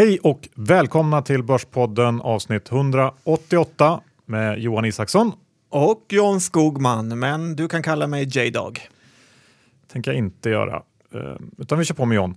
[0.00, 5.32] Hej och välkomna till Börspodden avsnitt 188 med Johan Isaksson.
[5.70, 8.80] Och John Skogman, men du kan kalla mig J-Dog.
[9.92, 10.82] tänker jag inte göra,
[11.14, 11.20] eh,
[11.58, 12.36] utan vi kör på med John.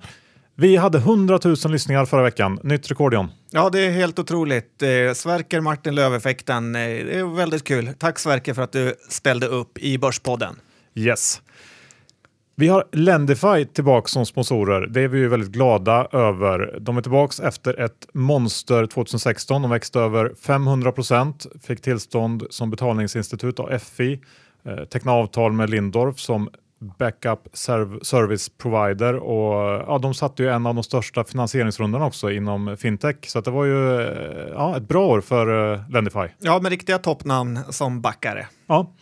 [0.56, 2.60] Vi hade 100 000 lyssningar förra veckan.
[2.64, 3.32] Nytt rekord John.
[3.52, 4.82] Ja, det är helt otroligt.
[4.82, 6.76] Eh, Sverker Martin Löv-effekten.
[6.76, 7.90] Eh, det är väldigt kul.
[7.98, 10.56] Tack Sverker för att du ställde upp i Börspodden.
[10.96, 11.42] Yes.
[12.56, 14.88] Vi har Lendify tillbaka som sponsorer.
[14.88, 16.78] Det är vi ju väldigt glada över.
[16.82, 19.62] De är tillbaka efter ett monster 2016.
[19.62, 24.22] De växte över 500 procent, fick tillstånd som betalningsinstitut av FI,
[24.66, 26.50] eh, teckna avtal med Lindorf som
[27.00, 32.32] backup serv service provider och ja, de satte ju en av de största finansieringsrundorna också
[32.32, 33.16] inom fintech.
[33.28, 36.28] Så det var ju eh, ja, ett bra år för eh, Lendify.
[36.40, 38.48] Ja, med riktiga toppnamn som backare.
[38.68, 38.94] Ja,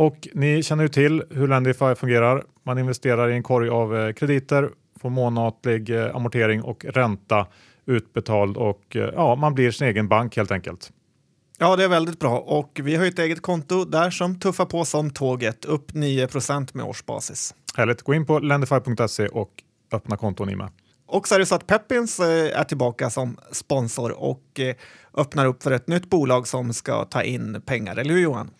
[0.00, 2.44] och ni känner ju till hur Lendify fungerar.
[2.62, 7.46] Man investerar i en korg av eh, krediter, får månatlig eh, amortering och ränta
[7.86, 10.90] utbetald och eh, ja, man blir sin egen bank helt enkelt.
[11.58, 14.84] Ja, det är väldigt bra och vi har ett eget konto där som tuffar på
[14.84, 17.54] som tåget, upp 9% med årsbasis.
[17.74, 19.50] Härligt, gå in på lendify.se och
[19.92, 20.68] öppna konton ni med.
[21.10, 24.60] Och så är det så att Peppins är tillbaka som sponsor och
[25.14, 28.50] öppnar upp för ett nytt bolag som ska ta in pengar, eller hur Johan?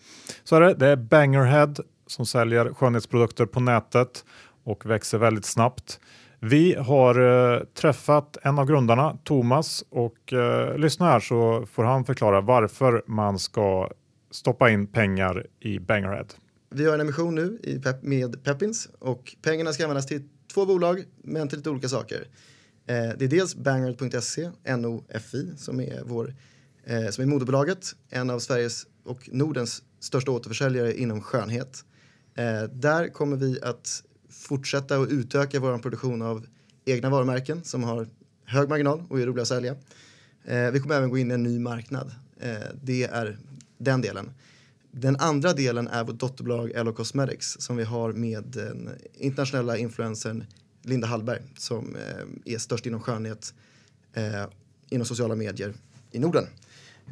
[0.43, 0.73] Så är det.
[0.73, 1.73] Det är Bangerhead
[2.07, 4.25] som säljer skönhetsprodukter på nätet
[4.63, 5.99] och växer väldigt snabbt.
[6.39, 7.19] Vi har
[7.53, 13.03] eh, träffat en av grundarna, Thomas, och eh, lyssna här så får han förklara varför
[13.07, 13.89] man ska
[14.31, 16.27] stoppa in pengar i Bangerhead.
[16.69, 17.59] Vi har en emission nu
[18.01, 22.27] med Peppins och pengarna ska användas till två bolag men till lite olika saker.
[22.85, 26.35] Eh, det är dels Bangerhead.se, NOFI, som är, vår,
[26.83, 31.85] eh, som är moderbolaget, en av Sveriges och Nordens största återförsäljare inom skönhet.
[32.35, 36.45] Eh, där kommer vi att fortsätta och utöka vår produktion av
[36.85, 38.07] egna varumärken som har
[38.45, 39.75] hög marginal och är roliga att sälja.
[40.45, 42.11] Eh, vi kommer även gå in i en ny marknad.
[42.39, 43.37] Eh, det är
[43.77, 44.31] den delen.
[44.91, 50.43] Den andra delen är vårt dotterbolag Ello Cosmetics som vi har med den internationella influencern
[50.81, 53.53] Linda Hallberg som eh, är störst inom skönhet
[54.13, 54.45] eh,
[54.89, 55.73] inom sociala medier
[56.11, 56.47] i Norden.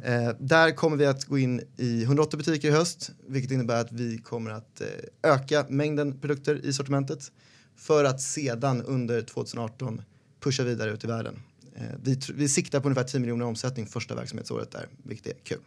[0.02, 3.92] Eh, där kommer vi att gå in i 180 butiker i höst, vilket innebär att
[3.92, 4.86] vi kommer att eh,
[5.32, 7.32] öka mängden produkter i sortimentet
[7.76, 10.02] för att sedan under 2018
[10.40, 11.42] pusha vidare ut i världen.
[11.74, 15.60] Eh, vi, vi siktar på ungefär 10 miljoner omsättning första verksamhetsåret där, vilket är kul.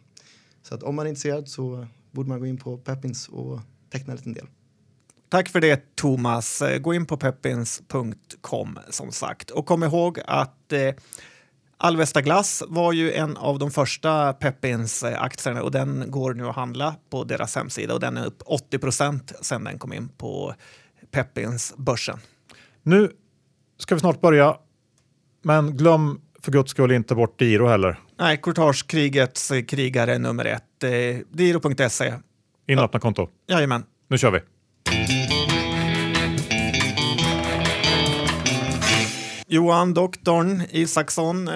[0.63, 3.59] Så att om man är intresserad så borde man gå in på Peppins och
[3.91, 4.47] teckna en liten del.
[5.29, 6.62] Tack för det Thomas.
[6.62, 10.96] Eh, gå in på peppins.com som sagt och kom ihåg att eh,
[11.78, 16.96] Alvesta Glass var ju en av de första Peppins-aktierna och den går nu att handla
[17.09, 20.53] på deras hemsida och den är upp 80 procent sedan den kom in på
[21.12, 22.19] Peppins-börsen.
[22.84, 23.12] Nu
[23.78, 24.57] ska vi snart börja,
[25.41, 28.00] men glöm för guds skull inte bort Diro heller.
[28.19, 30.63] Nej, courtagekrigets krigare nummer ett.
[30.84, 32.14] Eh, Diro.se.
[32.68, 33.30] In och öppna konto.
[33.48, 33.84] Jajamän.
[34.08, 34.40] Nu kör vi.
[39.48, 41.54] Johan Doktorn Isaksson, eh,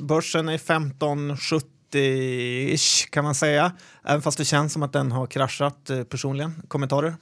[0.00, 3.72] börsen är 1570-ish kan man säga.
[4.04, 6.62] Även fast det känns som att den har kraschat eh, personligen.
[6.68, 7.14] Kommentarer?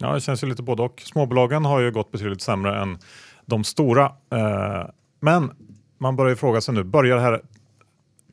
[0.00, 1.02] Ja, det känns ju lite både och.
[1.04, 2.98] Småbolagen har ju gått betydligt sämre än
[3.46, 4.04] de stora.
[4.04, 4.84] Eh,
[5.20, 5.50] men
[5.98, 7.42] man börjar ju fråga sig nu, börjar det här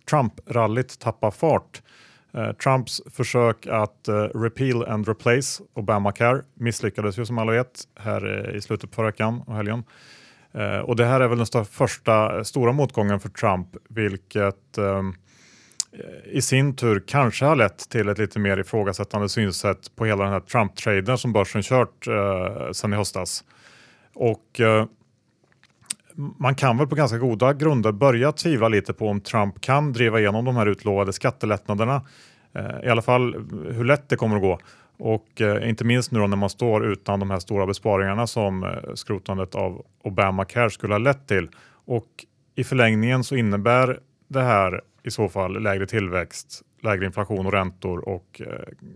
[0.10, 1.82] Trump-rallyt tappa fart?
[2.34, 8.50] Eh, Trumps försök att eh, repeal and replace Obamacare misslyckades ju som alla vet här
[8.50, 9.84] eh, i slutet på förra veckan och helgen.
[10.84, 14.78] Och det här är väl den första stora motgången för Trump, vilket
[16.32, 20.34] i sin tur kanske har lett till ett lite mer ifrågasättande synsätt på hela den
[20.34, 23.44] här Trump-traden som börsen kört eh, sedan i höstas.
[24.14, 24.86] Och eh,
[26.18, 30.20] man kan väl på ganska goda grunder börja tvivla lite på om Trump kan driva
[30.20, 32.02] igenom de här utlovade skattelättnaderna.
[32.54, 33.34] Eh, I alla fall
[33.72, 34.60] hur lätt det kommer att gå.
[34.98, 38.70] Och eh, inte minst nu när man står utan de här stora besparingarna som eh,
[38.94, 41.50] skrotandet av Obamacare skulle ha lett till.
[41.86, 42.26] Och
[42.56, 48.10] i förlängningen så innebär det här i så fall lägre tillväxt, lägre inflation och räntor
[48.10, 48.42] och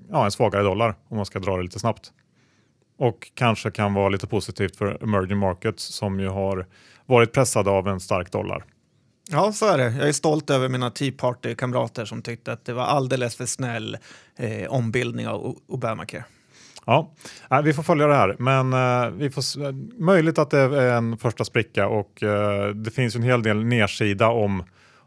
[0.09, 2.11] ja, en svagare dollar om man ska dra det lite snabbt.
[2.97, 6.65] Och kanske kan vara lite positivt för emerging markets som ju har
[7.11, 8.63] varit pressade av en stark dollar.
[9.29, 9.83] Ja, så är det.
[9.83, 13.97] Jag är stolt över mina Tea Party-kamrater som tyckte att det var alldeles för snäll
[14.37, 16.23] eh, ombildning av Obamacare.
[16.85, 17.11] Ja,
[17.63, 19.71] vi får följa det här, men eh, vi får
[20.01, 24.27] möjligt att det är en första spricka och eh, det finns en hel del nedsida
[24.27, 24.63] om,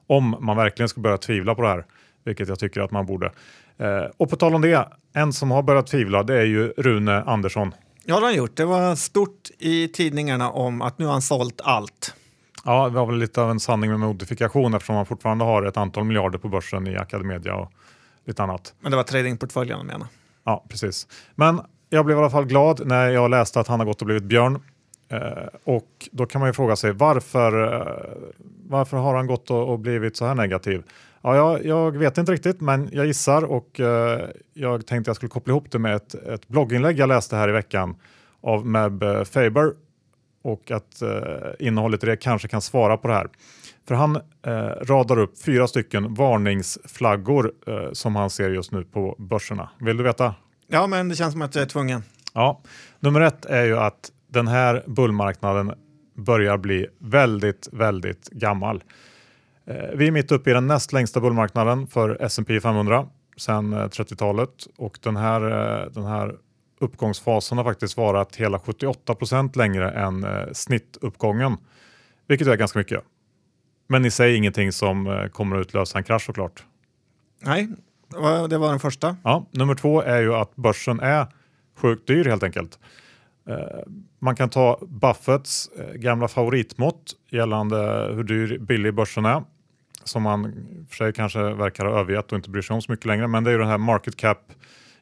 [0.06, 1.84] om man verkligen ska börja tvivla på det här,
[2.24, 3.32] vilket jag tycker att man borde.
[3.78, 7.22] Eh, och på tal om det, en som har börjat tvivla, det är ju Rune
[7.22, 7.74] Andersson.
[8.06, 8.56] Ja, det har han gjort.
[8.56, 12.14] Det var stort i tidningarna om att nu har han sålt allt.
[12.64, 15.76] Ja, det var väl lite av en sanning med modifikation eftersom man fortfarande har ett
[15.76, 17.72] antal miljarder på börsen i Academedia och
[18.24, 18.74] lite annat.
[18.80, 20.06] Men det var tradingportföljen jag menar.
[20.44, 21.06] Ja, precis.
[21.34, 21.60] Men
[21.90, 24.24] jag blev i alla fall glad när jag läste att han har gått och blivit
[24.24, 24.62] björn.
[25.08, 25.20] Eh,
[25.64, 28.28] och då kan man ju fråga sig varför, eh,
[28.68, 30.82] varför har han gått och, och blivit så här negativ?
[31.26, 35.30] Ja, jag, jag, vet inte riktigt, men jag gissar och eh, jag tänkte jag skulle
[35.30, 37.96] koppla ihop det med ett, ett blogginlägg jag läste här i veckan
[38.40, 39.72] av Meb eh, Faber
[40.42, 41.08] och att eh,
[41.58, 43.28] innehållet i det kanske kan svara på det här.
[43.88, 49.16] För han eh, radar upp fyra stycken varningsflaggor eh, som han ser just nu på
[49.18, 49.70] börserna.
[49.80, 50.34] Vill du veta?
[50.66, 52.02] Ja, men det känns som att jag är tvungen.
[52.32, 52.62] Ja,
[53.00, 55.72] nummer ett är ju att den här bullmarknaden
[56.16, 58.82] börjar bli väldigt, väldigt gammal.
[59.66, 64.66] Eh, vi är mitt uppe i den näst längsta bullmarknaden för S&P 500 sedan 30-talet
[64.76, 65.40] och den här,
[65.94, 66.34] den här
[66.80, 71.56] uppgångsfasen har faktiskt varit hela 78 procent längre än eh, snittuppgången,
[72.26, 73.04] vilket är ganska mycket.
[73.86, 76.64] Men i sig ingenting som eh, kommer att utlösa en krasch såklart.
[77.40, 77.68] Nej,
[78.48, 79.16] det var den första.
[79.24, 81.26] Ja, nummer två är ju att börsen är
[81.76, 82.78] sjukt dyr helt enkelt.
[83.48, 83.56] Eh,
[84.18, 89.44] man kan ta Buffetts eh, gamla favoritmått gällande hur dyr billig börsen är
[90.04, 90.52] som man
[90.88, 93.26] för sig kanske verkar ha övergett och inte bryr sig om så mycket längre.
[93.26, 94.52] Men det är ju den här market cap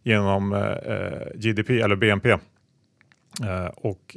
[0.02, 2.30] genom eh, eh GDP eller BNP.
[2.30, 4.16] Eh, och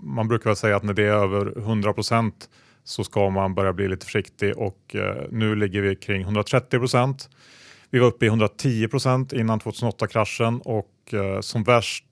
[0.00, 2.48] man brukar väl säga att när det är över 100 procent
[2.84, 7.30] så ska man börja bli lite försiktig och eh, nu ligger vi kring 130 procent.
[7.90, 12.04] Vi var uppe i 110 procent innan 2008-kraschen och eh, som värst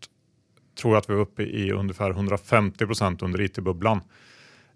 [0.81, 4.00] tror jag att vi var uppe i ungefär 150 procent under it-bubblan.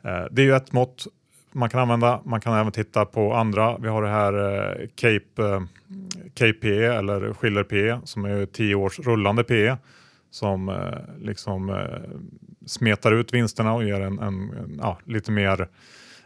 [0.03, 1.07] Eh, det är ju ett mått
[1.53, 2.21] man kan använda.
[2.25, 3.79] Man kan även titta på andra.
[3.79, 5.63] Vi har det här eh, Cape, eh,
[6.35, 9.77] KPE eller Schiller PE som är 10 års rullande PE
[10.31, 11.89] som eh, liksom
[12.67, 15.69] smetar ut vinsterna och ger en, en, en ja, lite mer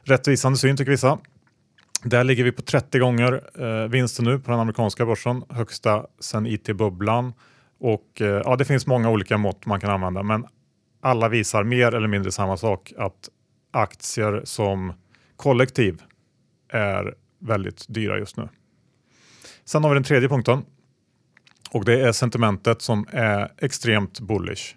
[0.03, 1.19] rättvisande syn tycker vissa.
[2.05, 6.47] Där ligger vi på 30 gånger eh, vinsten nu på den amerikanska börsen, högsta sedan
[6.47, 7.33] IT-bubblan.
[7.81, 10.47] Och eh, ja, det finns många olika mått man kan använda, men
[11.01, 13.29] alla visar mer eller mindre samma sak, att
[13.71, 14.93] aktier som
[15.43, 16.03] kollektiv
[16.69, 18.49] är väldigt dyra just nu.
[19.65, 20.65] Sen har vi den tredje punkten
[21.71, 24.75] och det är sentimentet som är extremt bullish.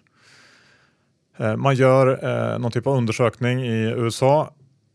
[1.36, 4.54] Eh, man gör eh, någon typ av undersökning i USA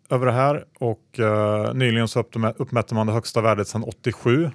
[0.10, 2.24] över det här och eh, nyligen så
[2.56, 4.52] uppmätte man det högsta värdet sedan 87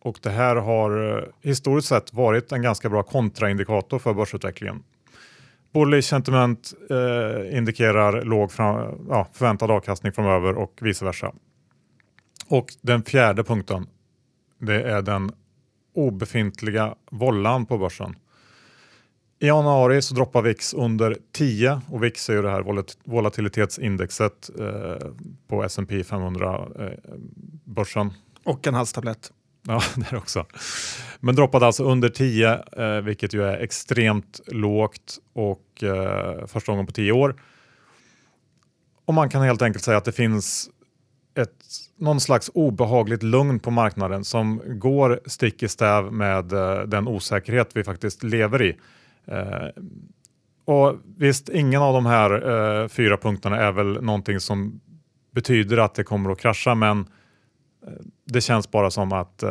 [0.00, 4.82] och det här har historiskt sett varit en ganska bra kontraindikator för börsutvecklingen.
[5.72, 11.32] Bullish sentiment eh, indikerar låg fram, ja, förväntad avkastning framöver och vice versa.
[12.48, 13.86] Och den fjärde punkten,
[14.58, 15.30] det är den
[15.94, 18.16] obefintliga vollan på börsen.
[19.38, 25.08] I januari så droppar VIX under 10 och VIX är ju det här volatilitetsindexet eh,
[25.48, 26.90] på S&P 500 eh,
[27.64, 28.12] börsen.
[28.44, 29.32] Och en halstablett.
[29.68, 30.46] Ja, där också.
[31.20, 36.86] Men droppade alltså under 10, eh, vilket ju är extremt lågt och eh, första gången
[36.86, 37.34] på 10 år.
[39.04, 40.70] Och man kan helt enkelt säga att det finns
[41.34, 41.64] ett,
[41.96, 47.70] någon slags obehagligt lugn på marknaden som går stick i stäv med eh, den osäkerhet
[47.74, 48.76] vi faktiskt lever i.
[49.26, 49.68] Eh,
[50.64, 52.30] och visst, ingen av de här
[52.82, 54.80] eh, fyra punkterna är väl någonting som
[55.34, 57.06] betyder att det kommer att krascha, men eh,
[58.24, 59.50] det känns bara som att eh,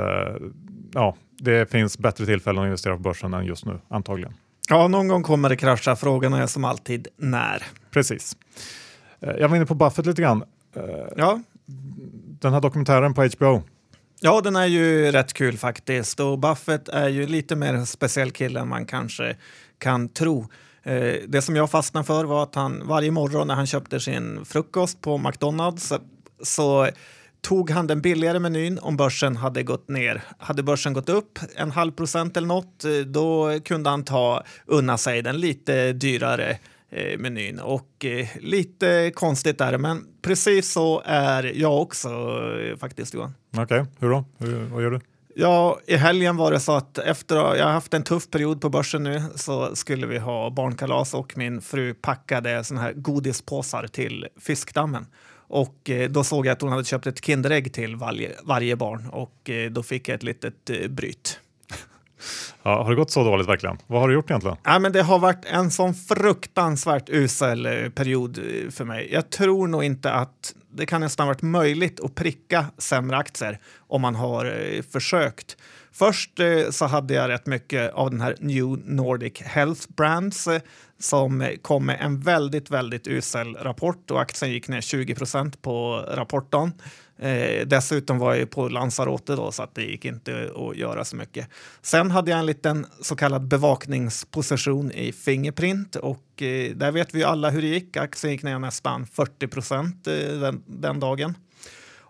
[0.93, 4.33] ja, det finns bättre tillfällen att investera på börsen än just nu, antagligen.
[4.69, 5.95] Ja, någon gång kommer det krascha.
[5.95, 7.63] Frågan är som alltid när.
[7.91, 8.37] Precis.
[9.19, 10.43] Eh, jag var inne på Buffett lite grann.
[11.15, 11.41] Ja.
[12.39, 13.63] Den här dokumentären på HBO.
[14.21, 16.19] Ja, den är ju rätt kul faktiskt.
[16.19, 19.35] Och Buffett är ju lite mer speciell kille än man kanske
[19.77, 20.47] kan tro.
[21.27, 25.01] Det som jag fastnade för var att han varje morgon när han köpte sin frukost
[25.01, 25.93] på McDonalds
[26.43, 26.89] så
[27.45, 30.21] tog han den billigare menyn om börsen hade gått ner.
[30.37, 34.97] Hade börsen gått upp en halv procent eller något, eh, då kunde han ta unna
[34.97, 36.57] sig den lite dyrare
[36.89, 37.59] eh, menyn.
[37.59, 43.33] Och eh, lite konstigt är det, men precis så är jag också eh, faktiskt Johan.
[43.51, 43.85] Okej, okay.
[43.99, 44.25] hur då?
[44.37, 44.99] Hur, vad gör du?
[45.35, 48.69] Ja, i helgen var det så att efter jag har haft en tuff period på
[48.69, 54.27] börsen nu så skulle vi ha barnkalas och min fru packade såna här godispåsar till
[54.39, 55.05] fiskdammen.
[55.47, 59.09] Och eh, då såg jag att hon hade köpt ett Kinderägg till varje, varje barn
[59.11, 61.39] och eh, då fick jag ett litet eh, bryt.
[62.63, 63.77] Ja, har det gått så dåligt verkligen?
[63.87, 64.57] Vad har du gjort egentligen?
[64.63, 69.09] Ja, men det har varit en sån fruktansvärt usel period för mig.
[69.11, 74.01] Jag tror nog inte att det kan nästan varit möjligt att pricka sämre aktier om
[74.01, 75.57] man har försökt.
[75.91, 76.31] Först
[76.69, 80.47] så hade jag rätt mycket av den här New Nordic Health Brands
[80.99, 86.05] som kom med en väldigt, väldigt usel rapport och aktien gick ner 20 procent på
[86.07, 86.71] rapporten.
[87.17, 91.15] Eh, dessutom var jag på Lanzarote då så att det gick inte att göra så
[91.15, 91.47] mycket.
[91.81, 97.19] Sen hade jag en liten så kallad bevakningsposition i Fingerprint och eh, där vet vi
[97.19, 97.97] ju alla hur det gick.
[97.97, 101.37] Aktien gick ner nästan 40 procent eh, den, den dagen.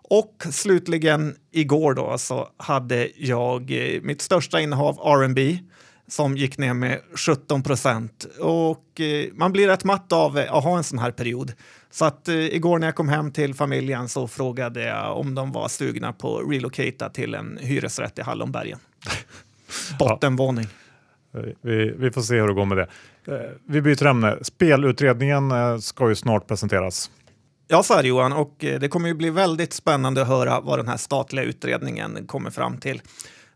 [0.08, 5.58] Och slutligen igår då så hade jag eh, mitt största innehav R&B
[6.08, 8.26] som gick ner med 17 procent.
[8.40, 11.52] Och eh, man blir rätt matt av att ha en sån här period.
[11.90, 15.52] Så att eh, igår när jag kom hem till familjen så frågade jag om de
[15.52, 18.78] var stugna på att relocata till en hyresrätt i Hallonbergen.
[19.98, 20.66] Bottenvåning.
[21.60, 22.88] Vi, vi får se hur det går med det.
[23.34, 24.36] Eh, Vi byter ämne.
[24.42, 27.10] Spelutredningen eh, ska ju snart presenteras.
[27.68, 30.60] Ja, så är det Johan, och eh, det kommer ju bli väldigt spännande att höra
[30.60, 33.02] vad den här statliga utredningen kommer fram till.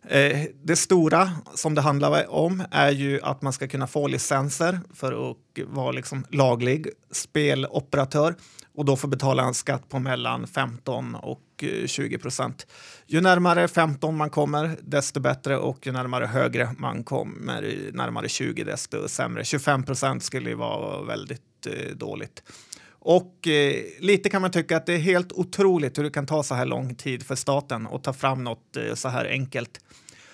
[0.09, 4.81] Eh, det stora som det handlar om är ju att man ska kunna få licenser
[4.95, 8.35] för att vara liksom laglig speloperatör
[8.75, 12.67] och då få betala en skatt på mellan 15 och eh, 20 procent.
[13.07, 18.65] Ju närmare 15 man kommer, desto bättre och ju närmare högre man kommer, närmare 20,
[18.65, 19.45] desto sämre.
[19.45, 22.43] 25 procent skulle ju vara väldigt eh, dåligt.
[23.03, 26.43] Och eh, lite kan man tycka att det är helt otroligt hur det kan ta
[26.43, 29.81] så här lång tid för staten att ta fram något eh, så här enkelt.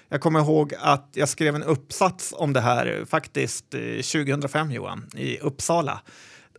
[0.09, 4.71] Jag kommer ihåg att jag skrev en uppsats om det här eh, faktiskt eh, 2005
[4.71, 6.01] Johan, i Uppsala.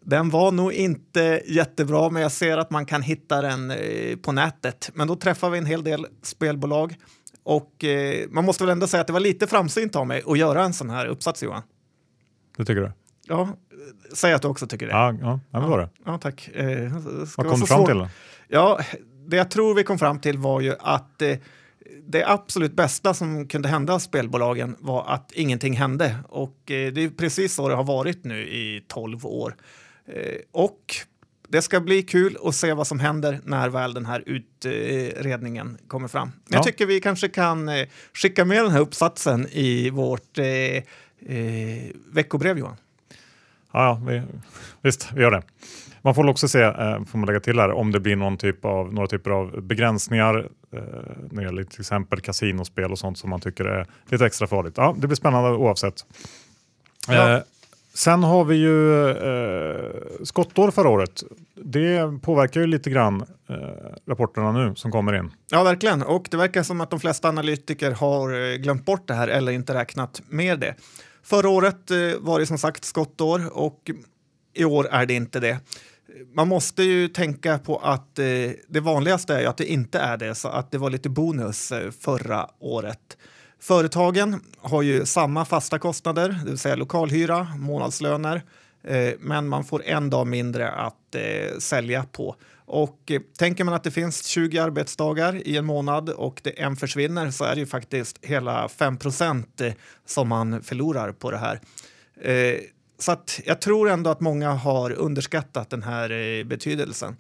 [0.02, 4.32] Den var nog inte jättebra, men jag ser att man kan hitta den eh, på
[4.32, 4.92] nätet.
[4.94, 6.96] Men då träffade vi en hel del spelbolag
[7.44, 10.38] och eh, man måste väl ändå säga att det var lite framsynt av mig att
[10.38, 11.64] göra en sån här uppsats Johan.
[12.58, 12.92] Det tycker du?
[13.28, 13.50] Ja,
[14.14, 14.92] säg att du också tycker det.
[14.92, 15.90] Ja, ja, ja var det.
[16.06, 16.50] Ja, tack.
[16.54, 16.92] Eh,
[17.38, 17.88] Vad kom du fram svårt.
[17.88, 18.08] till?
[18.48, 18.80] Ja,
[19.28, 21.38] det jag tror vi kom fram till var ju att eh,
[22.08, 26.16] det absolut bästa som kunde hända spelbolagen var att ingenting hände.
[26.30, 29.56] Och eh, det är precis så det har varit nu i 12 år.
[30.08, 30.96] Eh, och
[31.50, 36.08] det ska bli kul att se vad som händer när väl den här utredningen kommer
[36.08, 36.28] fram.
[36.28, 36.56] Men Ja.
[36.58, 40.84] Jag tycker vi kanske kan eh, skicka med den här uppsatsen i vårt eh,
[42.12, 42.76] veckobrev, Johan.
[43.78, 44.22] Ja, vi,
[44.82, 45.42] visst, vi gör det.
[46.02, 48.66] Man får också se, eh, får man lägga till här, om det blir någon typ
[48.66, 50.82] av, några typer av begränsningar eh,
[51.32, 54.74] när det gäller till exempel kasinospel och sånt som man tycker är lite extra farligt.
[54.78, 56.06] Ja, det blir spännande oavsett.
[57.08, 57.36] Ja.
[57.36, 57.42] Eh,
[57.94, 59.92] sen har vi ju eh,
[60.24, 61.24] skottår förra året.
[61.56, 63.56] Det påverkar ju lite grann eh,
[64.08, 65.32] rapporterna nu som kommer in.
[65.52, 66.04] Ja, verkligen.
[66.04, 69.52] Och det verkar som att de flesta analytiker har eh, glömt bort det här eller
[69.52, 70.76] inte räknat med det.
[71.28, 73.92] Förra året eh, var det som sagt skottår och
[74.54, 75.60] i år är det inte det.
[76.34, 78.26] Man måste ju tänka på att eh,
[78.68, 81.72] det vanligaste är ju att det inte är det, så att det var lite bonus
[81.72, 83.18] eh, förra året.
[83.60, 88.44] Företagen har ju samma fasta kostnader, det vill säga lokalhyra, månadslöner,
[88.84, 92.36] Eh, men man får en dag mindre att eh, sälja på.
[92.66, 96.76] Och eh, tänker man att det finns 20 arbetsdagar i en månad och det en
[96.76, 99.74] försvinner så är det ju faktiskt hela 5 procent eh,
[100.06, 101.60] som man förlorar på det här.
[102.22, 102.60] Eh,
[103.00, 107.16] så att jag tror ändå att många har underskattat den här eh, betydelsen.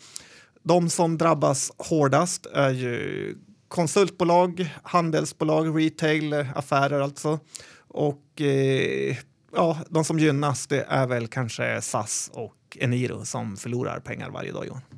[0.63, 3.35] De som drabbas hårdast är ju
[3.67, 7.39] konsultbolag, handelsbolag, retail, affärer alltså.
[7.87, 9.17] Och eh,
[9.55, 14.51] ja, de som gynnas det är väl kanske SAS och Eniro som förlorar pengar varje
[14.51, 14.81] dag, Johan.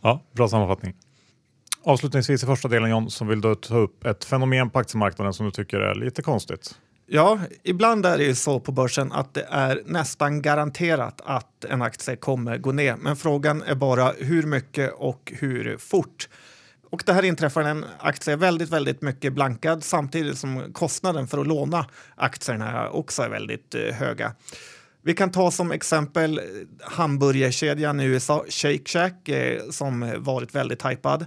[0.00, 0.94] Ja, bra sammanfattning.
[1.82, 5.46] Avslutningsvis i första delen John, så vill du ta upp ett fenomen på aktiemarknaden som
[5.46, 6.74] du tycker är lite konstigt.
[7.06, 11.82] Ja, ibland är det ju så på börsen att det är nästan garanterat att en
[11.82, 12.96] aktie kommer gå ner.
[12.96, 16.28] Men frågan är bara hur mycket och hur fort.
[16.90, 21.26] Och det här inträffar när en aktie är väldigt, väldigt mycket blankad samtidigt som kostnaden
[21.28, 24.32] för att låna aktierna också är väldigt eh, höga.
[25.02, 26.44] Vi kan ta som exempel eh,
[26.80, 31.26] hamburgerkedjan i USA, Shake Shack, eh, som varit väldigt hypad.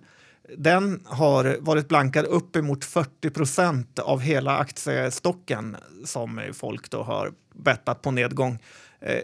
[0.57, 8.01] Den har varit blankad uppemot 40 procent av hela aktiestocken som folk då har bettat
[8.01, 8.59] på nedgång.
[9.01, 9.19] Eh,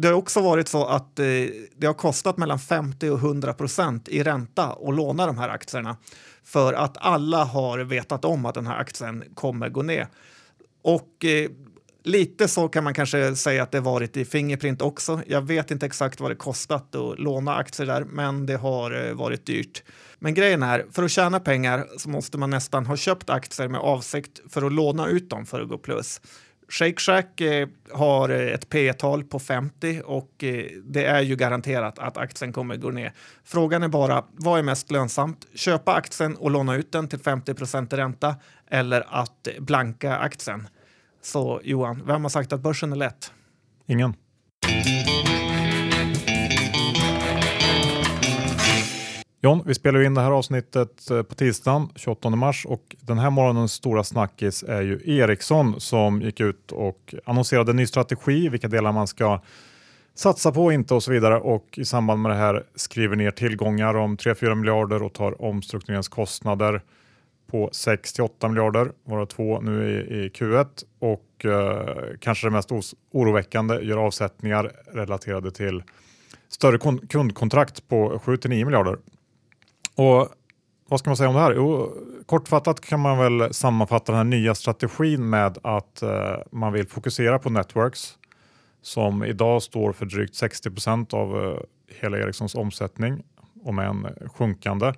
[0.00, 1.24] det har också varit så att eh,
[1.76, 5.96] det har kostat mellan 50 och 100 procent i ränta att låna de här aktierna
[6.44, 10.06] för att alla har vetat om att den här aktien kommer gå ner.
[10.82, 11.50] Och eh,
[12.02, 15.22] Lite så kan man kanske säga att det varit i Fingerprint också.
[15.26, 19.14] Jag vet inte exakt vad det kostat att låna aktier där, men det har eh,
[19.14, 19.82] varit dyrt.
[20.18, 23.80] Men grejen är, för att tjäna pengar så måste man nästan ha köpt aktier med
[23.80, 26.20] avsikt för att låna ut dem för att gå plus.
[26.70, 31.98] Shake Shack eh, har ett P tal på 50 och eh, det är ju garanterat
[31.98, 33.12] att aktien kommer gå ner.
[33.44, 35.46] Frågan är bara, vad är mest lönsamt?
[35.54, 38.36] Köpa aktien och låna ut den till 50 procent ränta
[38.70, 40.68] eller att eh, blanka aktien?
[41.22, 43.32] Så Johan, vem har sagt att börsen är lätt?
[43.86, 44.14] Ingen.
[49.42, 53.30] John, vi spelar in det här avsnittet eh, på tisdagen 28 mars och den här
[53.30, 58.68] morgonens stora snackis är ju Ericsson som gick ut och annonserade en ny strategi, vilka
[58.68, 59.40] delar man ska
[60.14, 63.30] satsa på och inte och så vidare och i samband med det här skriver ner
[63.30, 66.82] tillgångar om 3-4 miljarder och tar omstruktureringskostnader
[67.50, 70.66] på 6 8 miljarder, varav två nu i, i Q1
[70.98, 72.70] och eh, kanske det mest
[73.12, 75.82] oroväckande gör avsättningar relaterade till
[76.48, 76.78] större
[77.08, 78.96] kundkontrakt på 7 9 miljarder.
[80.00, 80.28] Och
[80.88, 81.54] vad ska man säga om det här?
[81.56, 81.92] Jo,
[82.26, 87.38] kortfattat kan man väl sammanfatta den här nya strategin med att eh, man vill fokusera
[87.38, 88.18] på networks
[88.82, 91.58] som idag står för drygt 60 procent av eh,
[92.00, 93.22] hela Ericssons omsättning,
[93.64, 94.92] om en sjunkande.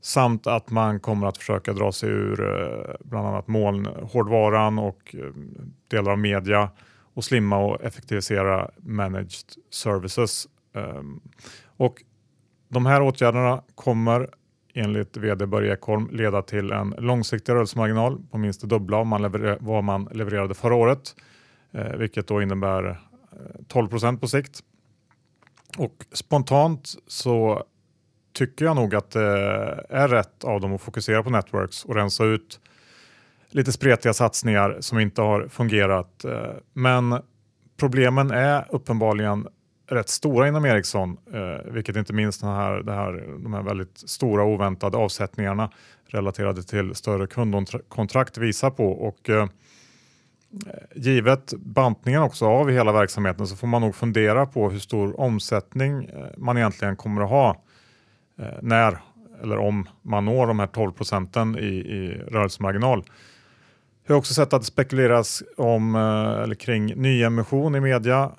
[0.00, 5.30] Samt att man kommer att försöka dra sig ur eh, bland annat molnhårdvaran och eh,
[5.88, 6.70] delar av media
[7.14, 10.46] och slimma och effektivisera managed services.
[10.74, 11.20] Ehm,
[11.76, 12.02] och
[12.68, 14.30] de här åtgärderna kommer
[14.74, 19.56] enligt vd Börje Ekholm leda till en långsiktig rörelsemarginal på minst det dubbla av man
[19.60, 21.16] vad man levererade förra året,
[21.72, 22.96] eh, vilket då innebär eh,
[23.68, 24.60] 12 procent på sikt.
[25.78, 27.64] Och spontant så
[28.32, 29.20] tycker jag nog att det
[29.88, 32.60] är rätt av dem att fokusera på networks och rensa ut
[33.48, 36.24] lite spretiga satsningar som inte har fungerat.
[36.24, 37.22] Eh, men
[37.76, 39.48] problemen är uppenbarligen
[39.86, 43.98] rätt stora inom Ericsson, eh, vilket inte minst den här, det här, de här väldigt
[43.98, 45.70] stora oväntade avsättningarna
[46.06, 48.92] relaterade till större kundkontrakt visar på.
[48.92, 49.46] Och, eh,
[50.94, 56.04] givet bantningen också av hela verksamheten så får man nog fundera på hur stor omsättning
[56.04, 57.64] eh, man egentligen kommer att ha
[58.38, 58.98] Eh, när
[59.42, 63.04] eller om man når de här 12 procenten i, i rörelsemarginal.
[64.06, 68.32] Jag har också sett att det spekuleras om eh, eller kring nyemission i media,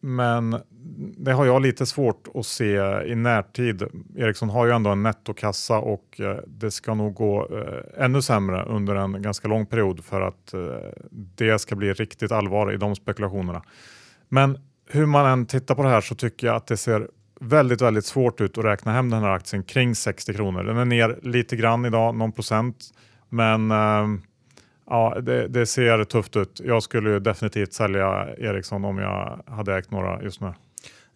[0.00, 0.56] men
[0.98, 3.82] det har jag lite svårt att se i närtid.
[4.16, 8.64] Ericsson har ju ändå en nettokassa och eh, det ska nog gå eh, ännu sämre
[8.64, 10.60] under en ganska lång period för att eh,
[11.10, 13.62] det ska bli riktigt allvar i de spekulationerna.
[14.28, 14.58] Men
[14.90, 17.08] hur man än tittar på det här så tycker jag att det ser
[17.40, 20.62] väldigt, väldigt svårt ut att räkna hem den här aktien kring 60 kronor.
[20.62, 22.76] Den är ner lite grann idag, någon procent,
[23.28, 23.70] men
[24.86, 26.60] ja, det, det, ser tufft ut.
[26.64, 30.52] Jag skulle definitivt sälja Ericsson om jag hade ägt några just nu.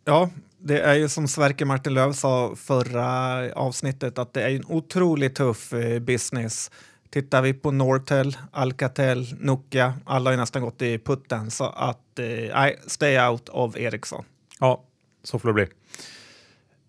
[0.05, 4.65] Ja, det är ju som Sverker Martin Löv sa förra avsnittet att det är en
[4.69, 6.71] otroligt tuff eh, business.
[7.11, 12.71] Tittar vi på Nortel, Alcatel, Nokia, alla har nästan gått i putten så att eh,
[12.87, 14.25] stay out of Ericsson.
[14.61, 14.85] Ja,
[15.23, 15.67] så får det bli.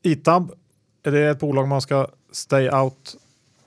[0.02, 0.52] Itab,
[1.04, 3.16] är det ett bolag man ska stay out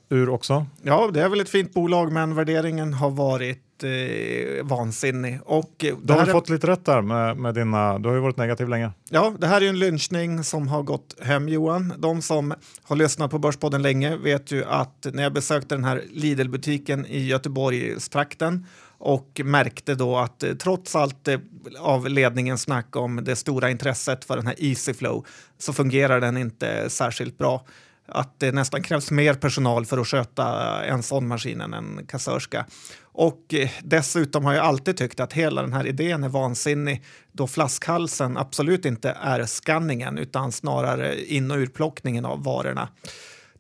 [0.09, 0.67] ur också?
[0.83, 5.41] Ja, det är väl ett fint bolag, men värderingen har varit eh, vansinnig.
[5.45, 6.33] Och eh, du har är...
[6.33, 8.91] fått lite rätt där med, med dina, du har ju varit negativ länge.
[9.11, 11.95] Ja, det här är en lynchning som har gått hem Johan.
[11.99, 16.03] De som har lyssnat på Börspodden länge vet ju att när jag besökte den här
[16.11, 18.67] Lidl-butiken i Göteborgstrakten
[18.99, 21.39] och märkte då att eh, trots allt eh,
[21.79, 25.27] av ledningens snack om det stora intresset för den här Easyflow
[25.59, 27.65] så fungerar den inte särskilt bra.
[28.09, 32.67] Att det nästan krävs mer personal för att sköta en sån maskin än en kassörska.
[33.03, 37.47] Och eh, dessutom har jag alltid tyckt att hela den här idén är vansinnig då
[37.47, 42.89] flaskhalsen absolut inte är skanningen utan snarare in och urplockningen av varorna.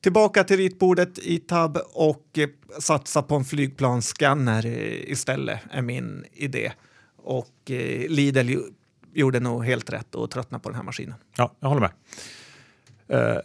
[0.00, 6.24] Tillbaka till ritbordet i tab och eh, satsa på en flygplansskanner eh, istället är min
[6.32, 6.72] idé.
[7.16, 7.70] Och
[8.08, 8.58] Lidl
[9.14, 11.14] gjorde nog helt rätt att tröttna på den här maskinen.
[11.36, 11.90] Ja, jag håller med.
[13.12, 13.40] Uh,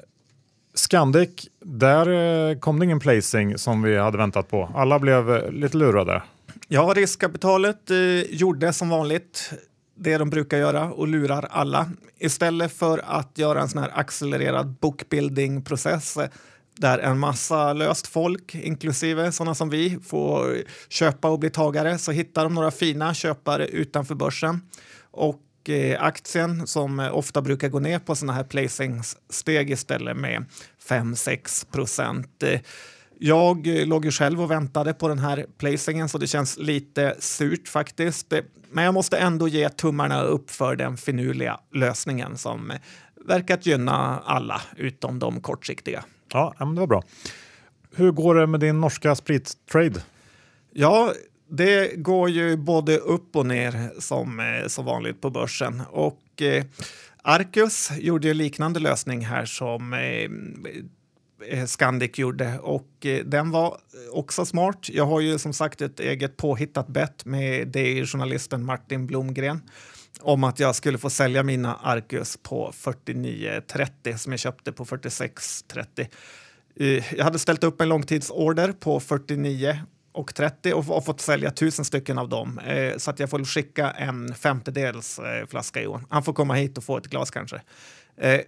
[0.73, 2.09] Scandic, där
[2.49, 4.69] eh, kom det ingen placing som vi hade väntat på.
[4.75, 6.23] Alla blev eh, lite lurade.
[6.67, 9.51] Ja, riskkapitalet eh, gjorde som vanligt
[9.95, 11.89] det de brukar göra och lurar alla.
[12.19, 16.29] Istället för att göra en sån här accelererad bookbuilding-process eh,
[16.77, 20.57] där en massa löst folk, inklusive sådana som vi, får
[20.89, 24.61] köpa och bli tagare så hittar de några fina köpare utanför börsen.
[25.11, 30.45] Och eh, aktien som ofta brukar gå ner på sådana här placings steg istället med
[30.87, 32.43] 5-6 procent.
[32.43, 32.61] Eh,
[33.23, 37.15] Jag eh, låg ju själv och väntade på den här placingen så det känns lite
[37.19, 38.33] surt faktiskt.
[38.71, 42.71] Men jag måste ändå ge tummarna upp för den finurliga lösningen som
[43.25, 46.03] verkat gynna alla utom de kortsiktiga.
[46.33, 47.03] Ja, men det var bra.
[47.95, 50.01] Hur går det med din norska sprittrade?
[50.73, 51.13] Ja,
[51.51, 55.81] det går ju både upp och ner som eh, så vanligt på börsen.
[55.89, 56.63] Och eh,
[57.21, 60.29] Arcus gjorde ju liknande lösning här som eh,
[61.49, 63.77] eh, Scandic gjorde och eh, den var
[64.11, 64.89] också smart.
[64.89, 69.61] Jag har ju som sagt ett eget påhittat bett med DI-journalisten Martin Blomgren
[70.19, 76.07] om att jag skulle få sälja mina Arcus på 49,30 som jag köpte på 46,30.
[76.75, 79.79] Eh, jag hade ställt upp en långtidsorder på 49
[80.11, 82.59] och 30 och, och fått sälja tusen stycken av dem.
[82.59, 86.05] Eh, så att jag får skicka en femtedels eh, flaska Johan.
[86.09, 87.61] Han får komma hit och få ett glas kanske.
[88.17, 88.41] Eh,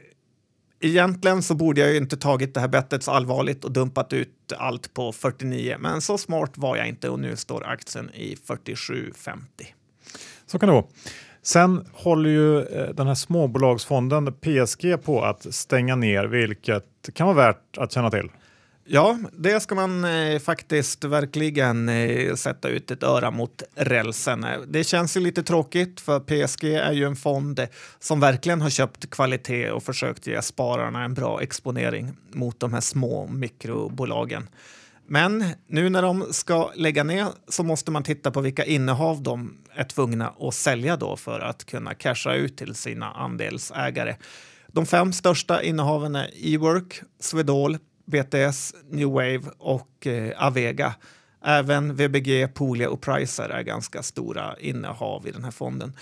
[0.79, 4.53] egentligen så borde jag ju inte tagit det här bettet så allvarligt och dumpat ut
[4.57, 9.39] allt på 49, men så smart var jag inte och nu står aktien i 47,50.
[10.45, 10.85] Så kan det vara.
[11.41, 17.37] Sen håller ju eh, den här småbolagsfonden PSG på att stänga ner, vilket kan vara
[17.37, 18.29] värt att känna till.
[18.85, 24.43] Ja, det ska man eh, faktiskt verkligen eh, sätta ut ett öra mot rälsen.
[24.43, 27.67] Eh, det känns ju lite tråkigt för PSG är ju en fond
[27.99, 32.81] som verkligen har köpt kvalitet och försökt ge spararna en bra exponering mot de här
[32.81, 34.49] små mikrobolagen.
[35.07, 39.57] Men nu när de ska lägga ner så måste man titta på vilka innehav de
[39.75, 44.15] är tvungna att sälja då för att kunna casha ut till sina andelsägare.
[44.67, 47.77] De fem största innehaven är Ework, Swedol,
[48.13, 50.95] BTS, New Wave och eh, Avega.
[51.45, 55.93] Även VBG, Poolia och Pricer är ganska stora innehav i den här fonden.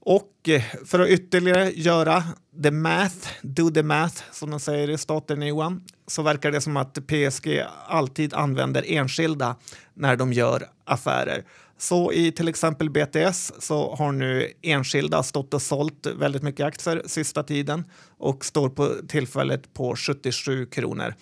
[0.00, 2.22] Och eh, för att ytterligare göra
[2.62, 6.76] the math, do the math som de säger i staten Johan, så verkar det som
[6.76, 9.56] att PSG alltid använder enskilda
[9.94, 11.44] när de gör affärer.
[11.78, 17.02] Så i till exempel BTS så har nu enskilda stått och sålt väldigt mycket aktier
[17.06, 17.84] sista tiden
[18.18, 21.14] och står på tillfället på 77 kronor.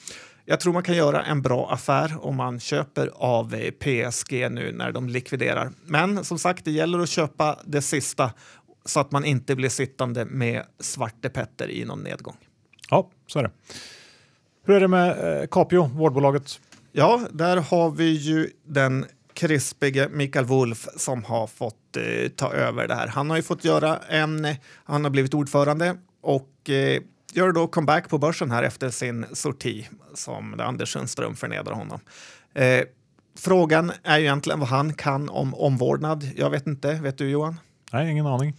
[0.44, 4.92] Jag tror man kan göra en bra affär om man köper av PSG nu när
[4.92, 5.72] de likviderar.
[5.84, 8.32] Men som sagt, det gäller att köpa det sista
[8.84, 12.36] så att man inte blir sittande med Svarte Petter i någon nedgång.
[12.90, 13.50] Ja, så är det.
[14.64, 16.60] Hur är det med eh, Capio, vårdbolaget?
[16.92, 19.06] Ja, där har vi ju den
[19.42, 23.06] krispige Mikael Wolf som har fått eh, ta över det här.
[23.06, 24.46] Han har ju fått göra en,
[24.84, 27.02] han har blivit ordförande och eh,
[27.32, 32.00] gör då comeback på börsen här efter sin sorti som Anders Sundström förnedrar honom.
[32.54, 32.80] Eh,
[33.38, 36.30] frågan är ju egentligen vad han kan om omvårdnad.
[36.36, 37.60] Jag vet inte, vet du Johan?
[37.92, 38.56] Nej, ingen aning.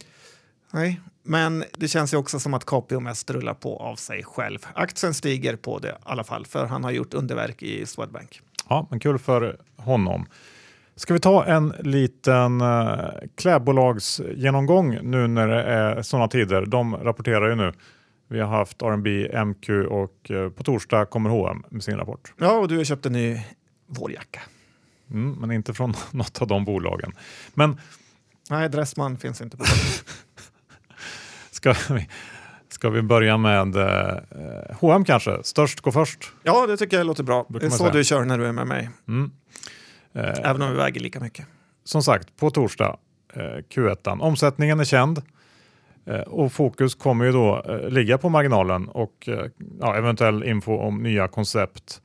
[0.70, 4.58] Nej, men det känns ju också som att Capio mest rullar på av sig själv.
[4.74, 8.40] Aktien stiger på det i alla fall, för han har gjort underverk i Swedbank.
[8.68, 10.26] Ja, men kul för honom.
[10.96, 12.98] Ska vi ta en liten uh,
[13.34, 16.66] klädbolagsgenomgång nu när det är sådana tider?
[16.66, 17.72] De rapporterar ju nu.
[18.28, 22.32] Vi har haft R&B, MQ och uh, på torsdag kommer H&M med sin rapport.
[22.38, 23.40] Ja, och du har köpt en ny
[23.86, 24.40] vårjacka.
[25.10, 27.12] Mm, men inte från något av de bolagen.
[27.54, 27.76] Men
[28.50, 29.64] Nej, Dressman finns inte på
[31.50, 32.08] ska, vi,
[32.68, 35.42] ska vi börja med eh, H&M kanske?
[35.42, 36.32] Störst går först.
[36.42, 37.46] Ja, det tycker jag låter bra.
[37.48, 37.90] Det är så säga.
[37.90, 38.90] du kör när du är med mig.
[39.08, 39.30] Mm.
[40.14, 41.46] Eh, Även om vi väger lika mycket.
[41.84, 42.96] Som sagt, på torsdag
[43.34, 44.20] eh, Q1.
[44.20, 45.22] Omsättningen är känd
[46.06, 49.28] eh, och fokus kommer ju då ligga på marginalen och
[49.80, 52.02] ja, eventuell info om nya koncept.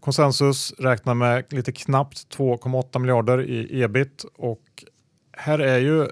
[0.00, 4.84] Konsensus räknar med lite knappt 2,8 miljarder i ebit och
[5.32, 6.08] här är ju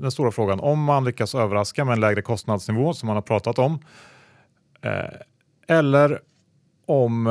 [0.00, 3.58] den stora frågan om man lyckas överraska med en lägre kostnadsnivå som man har pratat
[3.58, 3.78] om.
[5.68, 6.20] Eller
[6.86, 7.24] om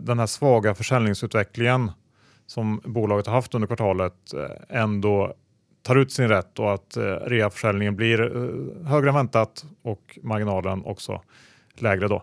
[0.00, 1.90] den här svaga försäljningsutvecklingen
[2.50, 5.34] som bolaget har haft under kvartalet eh, ändå
[5.82, 10.84] tar ut sin rätt och att eh, reaförsäljningen blir eh, högre än väntat och marginalen
[10.84, 11.22] också
[11.74, 12.22] lägre då.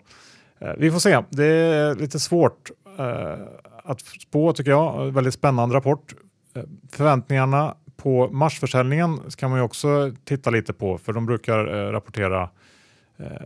[0.78, 1.24] Vi får se.
[1.30, 2.72] Det är lite svårt
[3.84, 5.12] att spå tycker jag.
[5.12, 6.14] Väldigt spännande rapport.
[6.92, 12.50] Förväntningarna på marsförsäljningen ska man ju också titta lite på för de brukar rapportera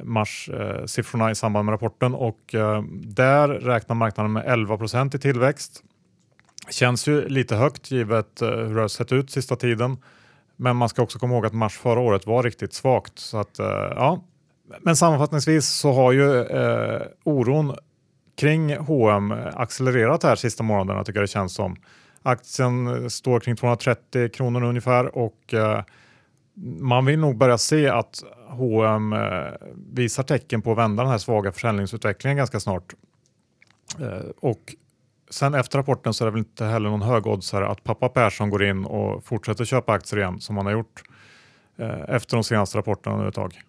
[0.04, 2.56] marssiffrorna i samband med rapporten och
[2.92, 5.84] där räknar marknaden med 11% i tillväxt.
[6.72, 9.98] Känns ju lite högt givet eh, hur det har sett ut sista tiden.
[10.56, 13.20] Men man ska också komma ihåg att mars förra året var riktigt svagt.
[13.20, 14.24] Så att, eh, ja.
[14.80, 17.76] Men sammanfattningsvis så har ju eh, oron
[18.36, 21.76] kring H&M accelererat här sista månaderna tycker jag det känns som.
[22.24, 25.84] Aktien står kring 230 kronor ungefär och eh,
[26.80, 29.20] man vill nog börja se att H&M eh,
[29.94, 32.94] visar tecken på att vända den här svaga försäljningsutvecklingen ganska snart.
[34.00, 34.76] Eh, och
[35.34, 38.50] sen efter rapporten så är det väl inte heller någon hög högoddsare att pappa Persson
[38.50, 41.04] går in och fortsätter köpa aktier igen som han har gjort
[41.78, 43.62] eh, efter de senaste rapporterna nu ett tag.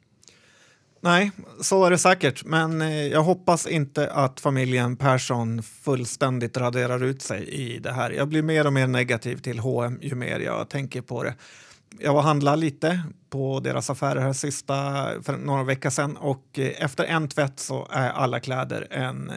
[1.01, 7.05] Nej, så är det säkert, men eh, jag hoppas inte att familjen Persson fullständigt raderar
[7.05, 8.11] ut sig i det här.
[8.11, 11.35] Jag blir mer och mer negativ till H&M ju mer jag tänker på det.
[11.98, 14.75] Jag var handla lite på deras affärer här sista,
[15.22, 19.37] för några veckor sedan och eh, efter en tvätt så är alla kläder en, eh,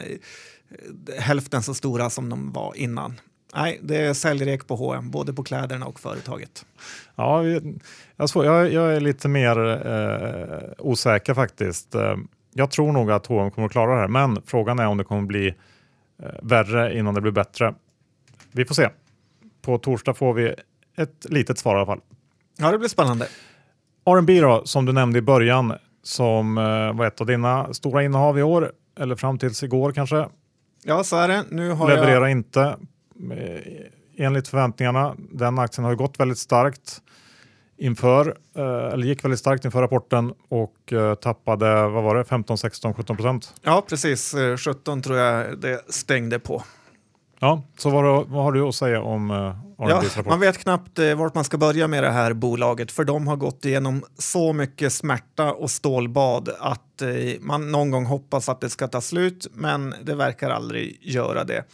[1.18, 3.20] hälften så stora som de var innan.
[3.54, 6.66] Nej, det är säljrek på H&M, både på kläderna och företaget.
[7.16, 11.94] Ja, jag, jag är lite mer eh, osäker faktiskt.
[11.94, 12.16] Eh,
[12.54, 15.04] jag tror nog att H&M kommer att klara det här, men frågan är om det
[15.04, 15.54] kommer bli
[16.22, 17.74] eh, värre innan det blir bättre.
[18.52, 18.88] Vi får se.
[19.62, 20.54] På torsdag får vi
[20.96, 22.00] ett litet svar i alla fall.
[22.58, 23.28] Ja, det blir spännande.
[24.06, 28.38] R&B då, som du nämnde i början, som eh, var ett av dina stora innehav
[28.38, 30.28] i år, eller fram tills igår kanske.
[30.82, 31.44] Ja, så är det.
[31.50, 32.30] Nu har Levererar jag...
[32.30, 32.60] inte
[33.32, 35.14] eh, enligt förväntningarna.
[35.18, 37.02] Den aktien har ju gått väldigt starkt
[37.78, 42.58] inför, eh, eller gick väldigt starkt inför rapporten och eh, tappade, vad var det, 15,
[42.58, 43.54] 16, 17 procent?
[43.62, 44.34] Ja, precis.
[44.34, 46.62] Eh, 17 tror jag det stängde på.
[47.40, 50.26] Ja, så vad, vad har du att säga om eh, Ja, rapport?
[50.26, 53.36] man vet knappt eh, vart man ska börja med det här bolaget för de har
[53.36, 57.08] gått igenom så mycket smärta och stålbad att eh,
[57.40, 61.64] man någon gång hoppas att det ska ta slut men det verkar aldrig göra det.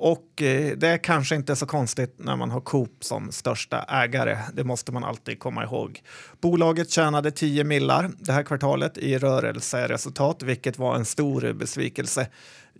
[0.00, 4.38] Och det är kanske inte så konstigt när man har Coop som största ägare.
[4.52, 6.02] Det måste man alltid komma ihåg.
[6.40, 12.26] Bolaget tjänade 10 millar det här kvartalet i rörelseresultat, vilket var en stor besvikelse.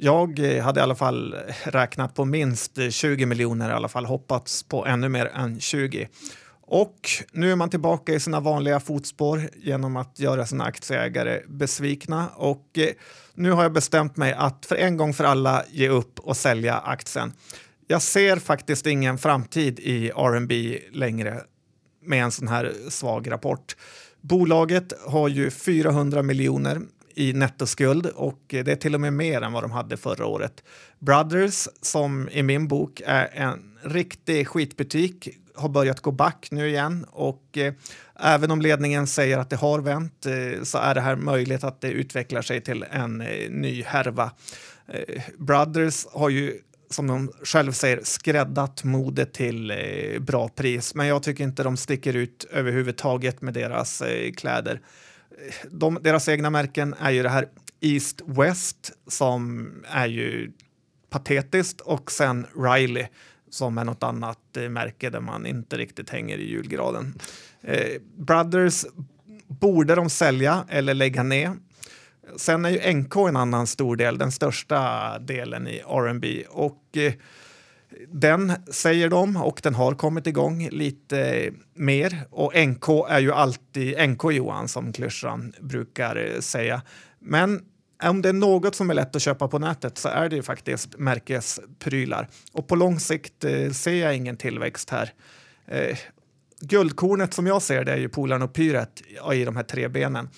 [0.00, 4.62] Jag eh, hade i alla fall räknat på minst 20 miljoner, i alla fall hoppats
[4.62, 6.08] på ännu mer än 20.
[6.60, 12.28] Och nu är man tillbaka i sina vanliga fotspår genom att göra sina aktieägare besvikna.
[12.28, 12.88] Och eh,
[13.34, 16.78] nu har jag bestämt mig att för en gång för alla ge upp och sälja
[16.78, 17.32] aktien.
[17.86, 21.40] Jag ser faktiskt ingen framtid i R&B längre
[22.02, 23.76] med en sån här svag rapport.
[24.20, 26.80] Bolaget har ju 400 miljoner
[27.18, 30.64] i nettoskuld och det är till och med mer än vad de hade förra året.
[30.98, 37.06] Brothers, som i min bok är en riktig skitbutik, har börjat gå back nu igen
[37.10, 37.74] och eh,
[38.20, 41.80] även om ledningen säger att det har vänt eh, så är det här möjligt att
[41.80, 44.30] det utvecklar sig till en eh, ny härva.
[44.88, 50.94] Eh, Brothers har ju som de själv säger, skräddat modet till eh, bra pris.
[50.94, 54.80] Men jag tycker inte de sticker ut överhuvudtaget med deras eh, kläder.
[55.70, 57.48] De, deras egna märken är ju det här
[57.80, 60.52] East West som är ju
[61.10, 63.06] patetiskt och sen Riley
[63.50, 67.14] som är något annat eh, märke där man inte riktigt hänger i julgraden.
[67.62, 68.84] Eh, Brothers
[69.46, 71.56] borde de sälja eller lägga ner.
[72.36, 77.12] Sen är ju NK en annan stor del, den största delen i R&B och eh,
[78.08, 84.10] den säger de och den har kommit igång lite mer och NK är ju alltid
[84.10, 86.82] NK Johan som klyschan brukar säga.
[87.18, 87.60] Men
[88.02, 90.42] om det är något som är lätt att köpa på nätet så är det ju
[90.42, 95.12] faktiskt märkesprylar och på lång sikt eh, ser jag ingen tillväxt här.
[95.66, 95.98] Eh,
[96.60, 99.02] guldkornet som jag ser det är ju Polarn och Pyret
[99.34, 100.28] i de här tre benen.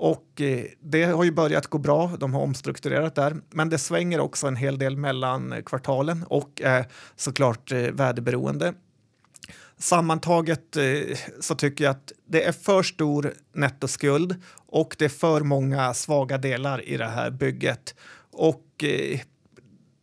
[0.00, 4.20] Och eh, det har ju börjat gå bra, de har omstrukturerat där, men det svänger
[4.20, 6.86] också en hel del mellan eh, kvartalen och är
[7.16, 8.74] såklart eh, värdeberoende.
[9.78, 15.40] Sammantaget eh, så tycker jag att det är för stor nettoskuld och det är för
[15.40, 17.94] många svaga delar i det här bygget.
[18.32, 19.20] Och eh,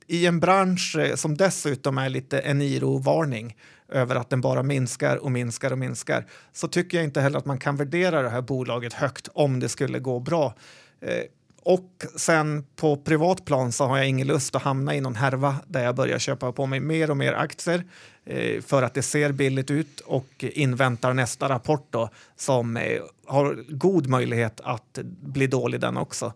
[0.08, 3.56] i en bransch som dessutom är lite Eniro-varning
[3.90, 7.46] över att den bara minskar och minskar och minskar så tycker jag inte heller att
[7.46, 10.54] man kan värdera det här bolaget högt om det skulle gå bra.
[11.02, 11.24] Eh,
[11.64, 15.56] och sen på privat plan så har jag ingen lust att hamna i någon härva
[15.68, 17.84] där jag börjar köpa på mig mer och mer aktier
[18.26, 23.64] eh, för att det ser billigt ut och inväntar nästa rapport då som eh, har
[23.70, 26.34] god möjlighet att bli dålig den också.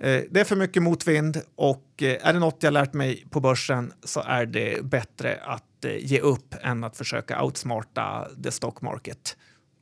[0.00, 3.40] Eh, det är för mycket motvind och eh, är det något jag lärt mig på
[3.40, 8.80] börsen så är det bättre att Eh, ge upp än att försöka outsmarta the stock
[8.80, 9.36] market.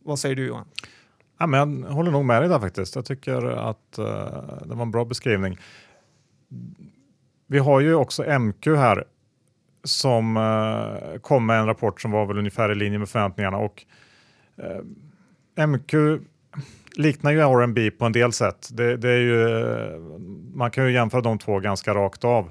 [0.04, 0.66] Vad säger du Johan?
[1.38, 2.94] Ja, men jag håller nog med dig där faktiskt.
[2.94, 4.04] Jag tycker att uh,
[4.66, 5.58] det var en bra beskrivning.
[7.46, 9.04] Vi har ju också MQ här
[9.84, 13.84] som uh, kom med en rapport som var väl ungefär i linje med förväntningarna och
[15.56, 15.94] uh, MQ
[16.96, 18.68] liknar ju R&B på en del sätt.
[18.72, 19.38] Det, det är ju,
[20.54, 22.50] man kan ju jämföra de två ganska rakt av.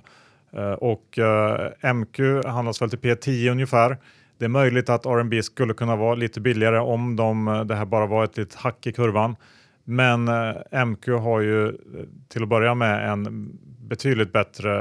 [0.56, 3.98] Eh, och eh, MQ handlas väl till P10 ungefär.
[4.38, 7.86] Det är möjligt att R&B skulle kunna vara lite billigare om de, eh, det här
[7.86, 9.36] bara var ett litet hack i kurvan.
[9.84, 11.78] Men eh, MQ har ju
[12.28, 14.72] till att börja med en betydligt bättre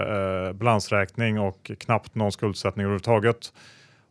[0.49, 3.53] eh, balansräkning och knappt någon skuldsättning överhuvudtaget.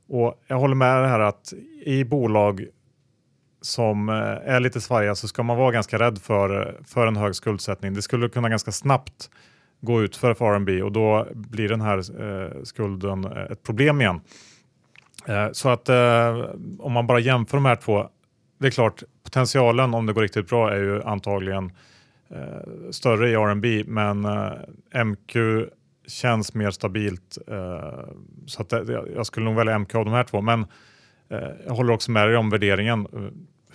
[0.10, 1.54] Och jag håller med det här att
[1.86, 2.66] i bolag
[3.62, 4.16] som eh,
[4.56, 7.94] är lite svajiga så ska man vara ganska rädd för, för en hög skuldsättning.
[7.94, 9.30] Det skulle kunna ganska snabbt
[9.82, 14.22] gå ut för FRNB och då blir den här eh, skulden eh, ett problem igen.
[15.26, 16.46] Eh, så att eh,
[16.80, 18.10] om man bara jämför de här två,
[18.60, 21.72] det är klart potentialen om det går riktigt bra är ju antagligen
[22.30, 25.36] eh, större i RMB men eh, MQ
[26.08, 27.38] känns mer stabilt.
[27.48, 28.10] Eh,
[28.46, 30.42] så att eh, det, jag skulle nog välja MQ av de här två.
[30.42, 30.66] Men
[31.30, 33.08] eh, jag håller också med dig om värderingen.
[33.14, 33.20] Eh,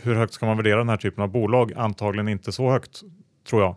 [0.03, 1.73] hur högt ska man värdera den här typen av bolag?
[1.77, 3.03] Antagligen inte så högt,
[3.49, 3.77] tror jag,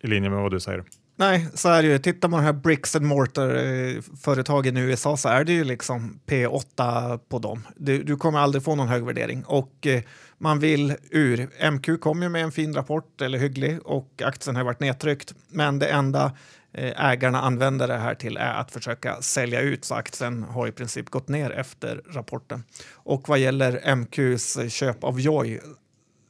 [0.00, 0.84] i linje med vad du säger.
[1.16, 1.98] Nej, så är det ju.
[1.98, 5.64] Tittar man på de här bricks and mortar-företagen eh, i USA så är det ju
[5.64, 7.62] liksom P8 på dem.
[7.76, 10.02] Du, du kommer aldrig få någon hög värdering och eh,
[10.38, 11.70] man vill ur.
[11.70, 15.34] MQ kom ju med en fin rapport, eller hygglig, och aktien har varit nedtryckt.
[15.48, 16.32] Men det enda
[16.72, 20.72] eh, ägarna använder det här till är att försöka sälja ut så aktien har i
[20.72, 22.64] princip gått ner efter rapporten.
[22.92, 25.60] Och vad gäller MQs eh, köp av Joy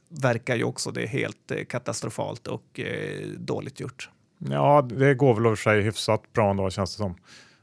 [0.09, 4.09] verkar ju också det helt eh, katastrofalt och eh, dåligt gjort.
[4.37, 7.15] Ja, det går väl i och för sig hyfsat bra ändå känns det som.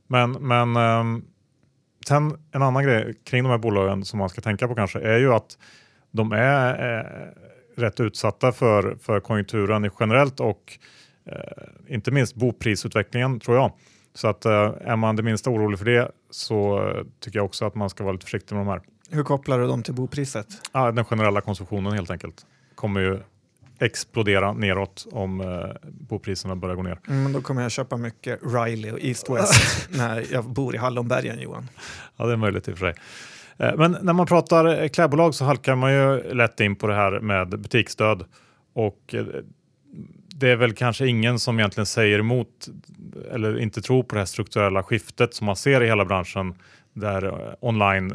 [0.07, 1.25] Men, men um,
[2.09, 5.19] sen en annan grej kring de här bolagen som man ska tänka på kanske är
[5.19, 5.59] ju att
[6.11, 7.29] de är eh,
[7.81, 10.79] rätt utsatta för, för konjunkturen generellt och
[11.27, 13.73] eh, inte minst boprisutvecklingen tror jag.
[14.15, 17.65] Så att eh, är man det minsta orolig för det så eh, tycker jag också
[17.65, 18.81] att man ska vara lite försiktig med de här.
[19.11, 20.47] Hur kopplar du dem till bopriset?
[20.73, 23.21] Ja, den generella konsumtionen helt enkelt kommer ju
[23.83, 25.47] explodera neråt om eh,
[25.85, 26.99] bopriserna börjar gå ner.
[27.09, 31.41] Mm, då kommer jag köpa mycket Riley och East West när jag bor i Hallonbergen,
[31.41, 31.69] Johan.
[32.17, 33.03] Ja, det är möjligt i och för sig.
[33.57, 37.21] Eh, men när man pratar klädbolag så halkar man ju lätt in på det här
[37.21, 38.25] med butiksstöd.
[38.75, 39.25] Och eh,
[40.35, 42.69] det är väl kanske ingen som egentligen säger emot
[43.33, 46.55] eller inte tror på det här strukturella skiftet som man ser i hela branschen
[46.93, 48.15] där eh, online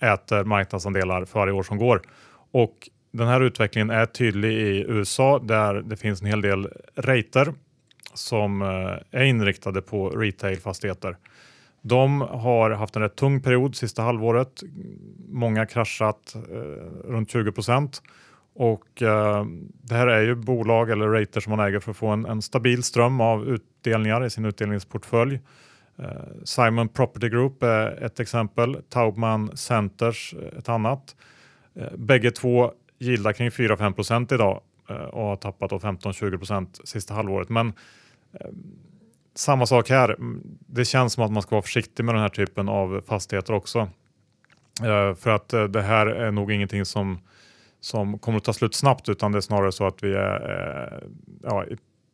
[0.00, 2.02] äter marknadsandelar för varje år som går.
[2.52, 7.54] Och den här utvecklingen är tydlig i USA där det finns en hel del rater
[8.14, 11.16] som eh, är inriktade på retailfastigheter.
[11.82, 14.62] De har haft en rätt tung period sista halvåret.
[15.28, 18.02] Många kraschat eh, runt 20 procent.
[18.54, 19.46] Och eh,
[19.82, 22.42] det här är ju bolag eller rater som man äger för att få en, en
[22.42, 25.40] stabil ström av utdelningar i sin utdelningsportfölj.
[25.98, 26.10] Eh,
[26.44, 31.16] Simon Property Group är ett exempel, Taubman Centers eh, ett annat.
[31.74, 37.14] Eh, bägge två gilla kring 4-5 procent idag eh, och har tappat 15-20 procent sista
[37.14, 37.48] halvåret.
[37.48, 37.72] Men
[38.32, 38.46] eh,
[39.34, 40.08] samma sak här.
[40.08, 43.52] Mm, det känns som att man ska vara försiktig med den här typen av fastigheter
[43.52, 43.88] också.
[44.82, 47.18] Eh, för att eh, det här är nog ingenting som,
[47.80, 51.08] som kommer att ta slut snabbt utan det är snarare så att vi är eh,
[51.42, 51.64] ja,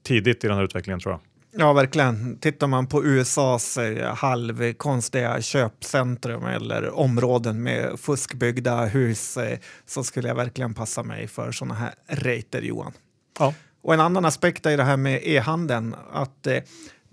[0.03, 1.21] tidigt i den här utvecklingen tror jag.
[1.57, 2.39] Ja, verkligen.
[2.39, 3.79] Tittar man på USAs
[4.15, 9.39] halvkonstiga köpcentrum eller områden med fuskbyggda hus
[9.87, 12.93] så skulle jag verkligen passa mig för sådana här rater, Johan.
[13.39, 13.55] Ja.
[13.83, 16.47] Och en annan aspekt är det här med e-handeln, att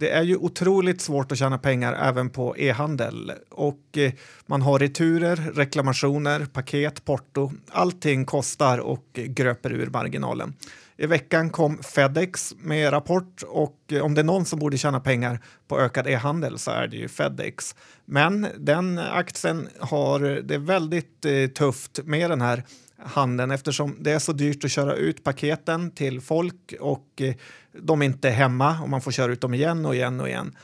[0.01, 4.11] det är ju otroligt svårt att tjäna pengar även på e-handel och eh,
[4.45, 7.51] man har returer, reklamationer, paket, porto.
[7.69, 10.53] Allting kostar och gröper ur marginalen.
[11.01, 14.99] I veckan kom Fedex med rapport och eh, om det är någon som borde tjäna
[14.99, 17.75] pengar på ökad e-handel så är det ju Fedex.
[18.05, 22.63] Men den aktien har det väldigt eh, tufft med den här
[22.97, 27.35] handeln eftersom det är så dyrt att köra ut paketen till folk och eh,
[27.81, 30.55] de är inte hemma och man får köra ut dem igen och igen och igen.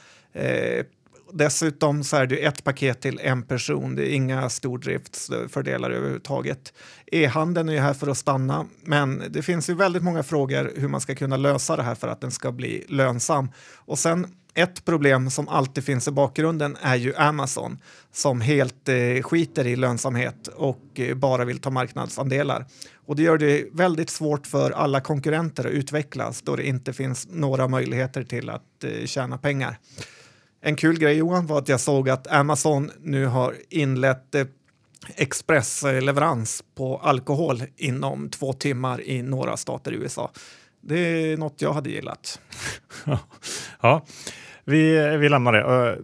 [1.34, 3.96] Dessutom så är det ett paket till en person.
[3.96, 6.74] Det är inga stordriftsfördelar överhuvudtaget.
[7.12, 10.88] E-handeln är ju här för att stanna, men det finns ju väldigt många frågor hur
[10.88, 13.52] man ska kunna lösa det här för att den ska bli lönsam.
[13.76, 17.80] Och sen ett problem som alltid finns i bakgrunden är ju Amazon
[18.12, 22.66] som helt eh, skiter i lönsamhet och eh, bara vill ta marknadsandelar.
[23.06, 27.28] Och det gör det väldigt svårt för alla konkurrenter att utvecklas då det inte finns
[27.32, 29.78] några möjligheter till att eh, tjäna pengar.
[30.62, 34.46] En kul grej Johan var att jag såg att Amazon nu har inlett eh,
[35.16, 40.32] expressleverans på alkohol inom två timmar i några stater i USA.
[40.82, 42.40] Det är något jag hade gillat.
[43.82, 44.06] ja,
[44.64, 45.64] vi, vi lämnar det.
[45.64, 45.98] Uh,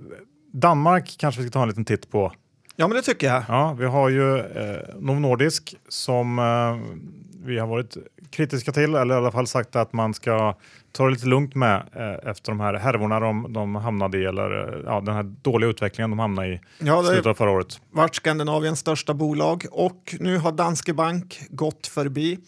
[0.53, 2.33] Danmark kanske vi ska ta en liten titt på.
[2.75, 3.43] Ja, men det tycker jag.
[3.47, 6.97] Ja, vi har ju eh, Novo Nordisk som eh,
[7.45, 7.97] vi har varit
[8.29, 10.55] kritiska till, eller i alla fall sagt att man ska
[10.93, 14.73] ta det lite lugnt med eh, efter de här härvorna de, de hamnade i, eller
[14.73, 17.81] eh, ja, den här dåliga utvecklingen de hamnade i ja, slutet av förra året.
[17.91, 22.39] Vart Skandinaviens största bolag och nu har Danske Bank gått förbi.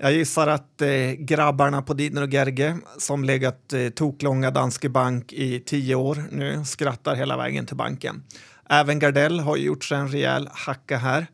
[0.00, 5.32] Jag gissar att eh, grabbarna på Didner och Gerge som legat eh, toklånga Danske Bank
[5.32, 8.22] i tio år nu skrattar hela vägen till banken.
[8.68, 11.26] Även Gardell har gjort sig en rejäl hacka här.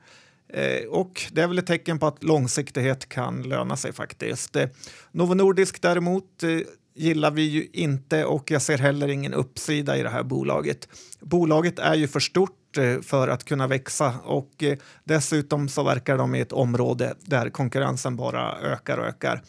[0.53, 4.57] Eh, och det är väl ett tecken på att långsiktighet kan löna sig faktiskt.
[4.57, 4.69] Eh,
[5.13, 6.59] Novo Nordisk däremot eh,
[6.95, 10.89] gillar vi ju inte och jag ser heller ingen uppsida i det här bolaget.
[11.21, 12.59] Bolaget är ju för stort
[13.03, 14.65] för att kunna växa och
[15.05, 19.43] dessutom så verkar de i ett område där konkurrensen bara ökar och ökar.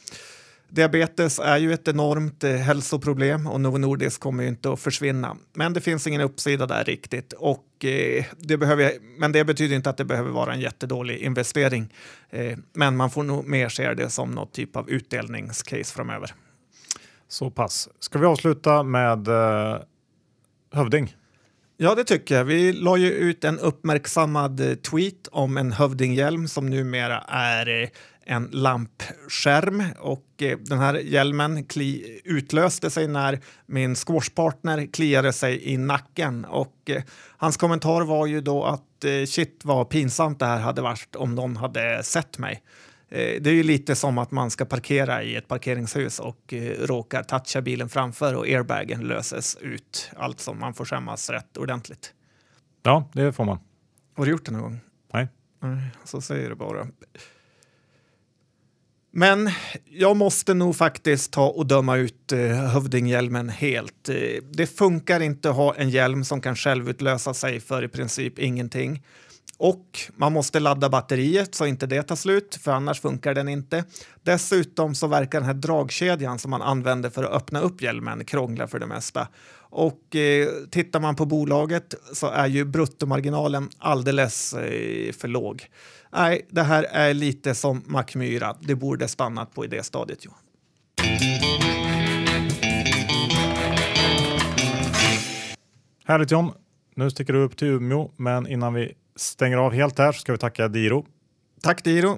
[0.73, 5.37] Diabetes är ju ett enormt eh, hälsoproblem och Novo Nordisk kommer ju inte att försvinna.
[5.53, 7.33] Men det finns ingen uppsida där riktigt.
[7.33, 11.93] Och, eh, det behöver, men det betyder inte att det behöver vara en jättedålig investering.
[12.29, 16.33] Eh, men man får nog mer se det som något typ av utdelningscase framöver.
[17.27, 17.89] Så pass.
[17.99, 19.77] Ska vi avsluta med eh,
[20.71, 21.15] Hövding?
[21.77, 22.45] Ja, det tycker jag.
[22.45, 24.61] Vi la ju ut en uppmärksammad
[24.91, 27.89] tweet om en hövdinghjälm som numera är
[28.25, 35.63] en lampskärm och eh, den här hjälmen kli, utlöste sig när min squashpartner kliade sig
[35.63, 37.03] i nacken och eh,
[37.37, 41.35] hans kommentar var ju då att eh, shit vad pinsamt det här hade varit om
[41.35, 42.63] någon hade sett mig.
[43.15, 47.61] Det är ju lite som att man ska parkera i ett parkeringshus och råkar toucha
[47.61, 50.11] bilen framför och airbagen löses ut.
[50.15, 52.13] Alltså man får skämmas rätt ordentligt.
[52.83, 53.59] Ja, det får man.
[54.15, 54.79] Har du gjort det någon gång?
[55.13, 55.27] Nej.
[55.59, 56.87] Nej, så säger du bara.
[59.15, 59.49] Men
[59.85, 64.09] jag måste nog faktiskt ta och döma ut eh, hövdinghjälmen helt.
[64.09, 64.15] Eh,
[64.53, 69.03] det funkar inte att ha en hjälm som kan självutlösa sig för i princip ingenting.
[69.57, 73.83] Och man måste ladda batteriet så inte det tar slut, för annars funkar den inte.
[74.23, 78.67] Dessutom så verkar den här dragkedjan som man använder för att öppna upp hjälmen krångla
[78.67, 79.27] för det mesta.
[79.69, 85.67] Och eh, tittar man på bolaget så är ju bruttomarginalen alldeles eh, för låg.
[86.15, 88.55] Nej, det här är lite som Mackmyra.
[88.59, 90.25] Det borde stannat på i det stadiet.
[90.25, 90.39] Johan.
[96.05, 96.51] Härligt John.
[96.95, 100.31] Nu sticker du upp till Umeå, men innan vi stänger av helt här så ska
[100.31, 101.05] vi tacka Diro.
[101.61, 102.17] Tack Diro.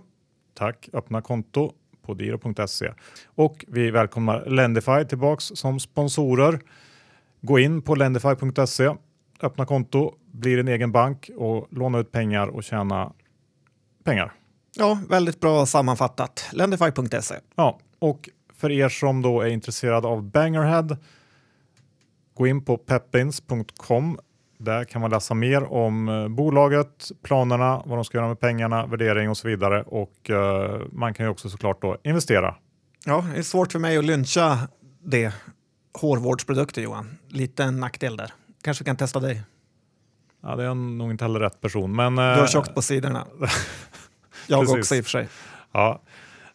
[0.53, 0.89] Tack.
[0.93, 1.71] Öppna konto
[2.01, 2.93] på diro.se.
[3.25, 6.59] Och vi välkomnar Lendify tillbaks som sponsorer.
[7.41, 8.95] Gå in på lendify.se,
[9.41, 13.13] öppna konto, bli din egen bank och låna ut pengar och tjäna
[14.05, 14.33] pengar.
[14.75, 16.49] Ja, väldigt bra sammanfattat.
[16.51, 17.35] Lendify.se.
[17.55, 20.97] Ja, och för er som då är intresserade av Bangerhead,
[22.33, 24.19] gå in på pepins.com.
[24.57, 28.85] Där kan man läsa mer om eh, bolaget, planerna, vad de ska göra med pengarna,
[28.85, 29.83] värdering och så vidare.
[29.83, 32.55] Och eh, man kan ju också såklart då investera.
[33.05, 34.59] Ja, det är svårt för mig att lyncha
[35.03, 35.33] det.
[36.01, 37.17] Hårvårdsprodukter Johan.
[37.27, 38.33] Lite en nackdel där.
[38.63, 39.41] Kanske kan testa dig.
[40.45, 42.15] Ja, det är nog inte heller rätt person, men.
[42.15, 43.25] Du har eh, tjockt på sidorna.
[44.47, 44.77] Jag Precis.
[44.77, 45.27] också i och för sig.
[45.71, 46.01] Ja,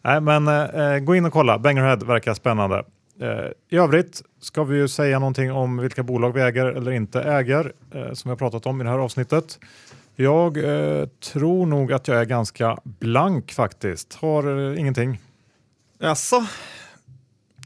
[0.01, 1.59] Nej, men eh, gå in och kolla.
[1.59, 2.83] Bangerhead verkar spännande.
[3.21, 3.27] Eh,
[3.69, 7.73] I övrigt ska vi ju säga någonting om vilka bolag vi äger eller inte äger
[7.91, 9.59] eh, som vi har pratat om i det här avsnittet.
[10.15, 14.13] Jag eh, tror nog att jag är ganska blank faktiskt.
[14.13, 15.19] Har eh, ingenting.
[15.99, 16.45] Jaså?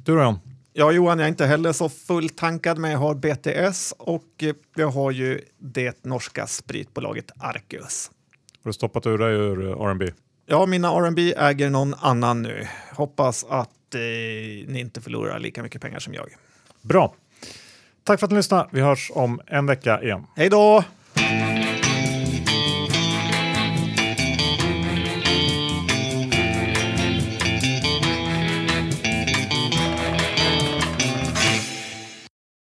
[0.04, 0.40] Du då John?
[0.78, 4.88] Ja, Johan, jag är inte heller så fulltankad, men jag har BTS och eh, jag
[4.88, 8.12] har ju det norska spritbolaget Arcus.
[8.64, 10.08] Har du stoppat ur dig ur eh, R&B?
[10.46, 12.68] Ja, mina R&B äger någon annan nu.
[12.92, 14.00] Hoppas att eh,
[14.68, 16.28] ni inte förlorar lika mycket pengar som jag.
[16.82, 17.16] Bra.
[18.04, 18.70] Tack för att ni lyssnade.
[18.72, 20.26] Vi hörs om en vecka igen.
[20.36, 20.84] Hej då!